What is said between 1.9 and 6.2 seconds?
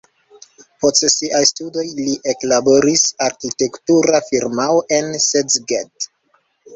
li eklaboris arkitektura firmao en Szeged.